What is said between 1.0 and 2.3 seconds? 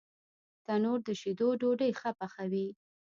د شیدو ډوډۍ ښه